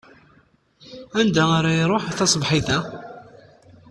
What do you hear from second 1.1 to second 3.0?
Anda ara iṛuḥ tasebḥit-a?